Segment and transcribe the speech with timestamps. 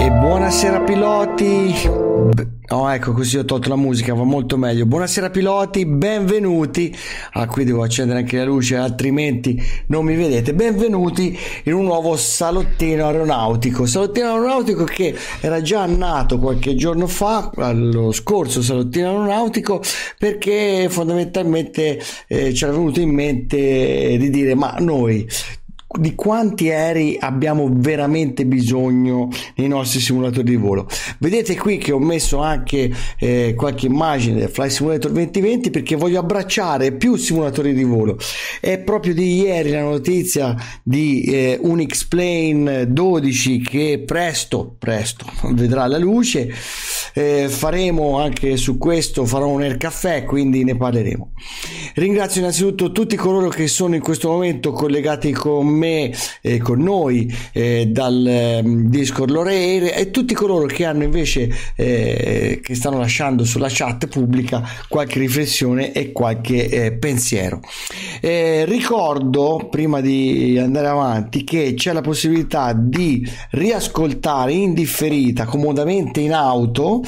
[0.00, 1.74] E buonasera piloti.
[2.68, 4.86] Oh, ecco, così ho tolto la musica, va molto meglio.
[4.86, 6.94] Buonasera piloti, benvenuti.
[7.32, 10.54] Ah, qui devo accendere anche la luce, altrimenti non mi vedete.
[10.54, 13.86] Benvenuti in un nuovo salottino aeronautico.
[13.86, 19.82] Salottino aeronautico che era già nato qualche giorno fa, lo scorso salottino aeronautico,
[20.16, 25.26] perché fondamentalmente eh, ci era venuto in mente di dire ma noi
[25.96, 30.86] di quanti aerei abbiamo veramente bisogno nei nostri simulatori di volo.
[31.18, 36.18] Vedete qui che ho messo anche eh, qualche immagine del Fly Simulator 2020 perché voglio
[36.18, 38.18] abbracciare più simulatori di volo.
[38.60, 45.86] È proprio di ieri la notizia di eh, un X-Plane 12 che presto, presto vedrà
[45.86, 46.52] la luce.
[47.14, 51.32] Eh, faremo anche su questo, farò un air caffè, quindi ne parleremo.
[51.98, 57.28] Ringrazio innanzitutto tutti coloro che sono in questo momento collegati con me, eh, con noi
[57.50, 63.44] eh, dal eh, Discord Loreire e tutti coloro che hanno invece eh, che stanno lasciando
[63.44, 67.60] sulla chat pubblica qualche riflessione e qualche eh, pensiero.
[68.20, 76.20] Eh, ricordo prima di andare avanti che c'è la possibilità di riascoltare in differita comodamente
[76.20, 77.02] in auto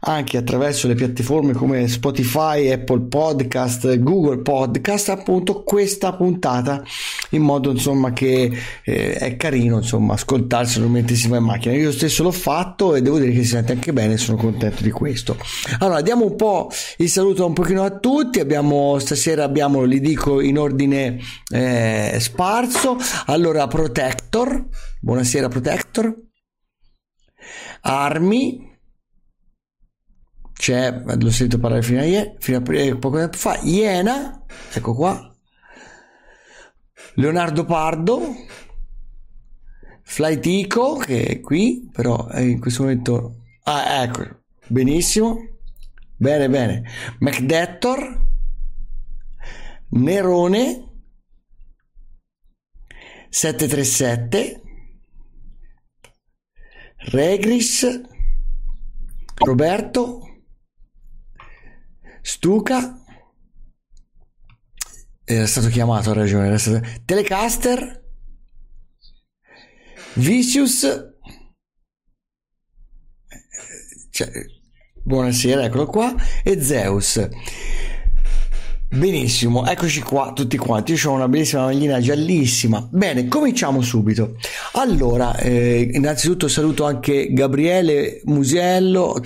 [0.00, 6.82] anche attraverso le piattaforme come Spotify, Apple Podcast, Google Podcast appunto questa puntata
[7.30, 8.50] in modo insomma che
[8.84, 11.74] eh, è carino insomma ascoltarselo mentre si va in macchina.
[11.74, 14.90] Io stesso l'ho fatto e devo dire che si sente anche bene sono contento di
[14.90, 15.36] questo.
[15.78, 18.40] Allora diamo un po' il saluto un pochino a tutti.
[18.40, 21.18] Abbiamo stasera abbiamo li dico in ordine
[21.52, 22.96] eh, sparso.
[23.26, 24.66] Allora Protector.
[25.00, 26.14] Buonasera Protector.
[27.82, 28.68] Armi
[30.60, 34.44] c'è l'ho sentito parlare fino a, ieri, fino a poco tempo fa Iena
[34.74, 35.34] ecco qua.
[37.14, 38.20] Leonardo Pardo,
[40.02, 43.36] Flytico che è qui, però in questo momento...
[43.62, 45.38] Ah, ecco, benissimo.
[46.16, 46.82] Bene, bene.
[47.20, 48.26] McDettor,
[49.88, 50.88] Nerone,
[53.30, 54.62] 737,
[57.12, 58.00] Regris,
[59.36, 60.29] Roberto,
[62.32, 63.02] Stuca,
[65.24, 66.86] era stato chiamato a ragione stato...
[67.04, 68.04] Telecaster
[70.14, 71.08] Vicious
[74.10, 74.30] cioè,
[75.02, 76.14] buonasera eccolo qua
[76.44, 77.28] e Zeus
[78.92, 80.94] Benissimo, eccoci qua tutti quanti.
[80.94, 82.88] Io ho una bellissima maglina giallissima.
[82.90, 84.34] Bene, cominciamo subito.
[84.72, 89.16] Allora, eh, innanzitutto saluto anche Gabriele Musiello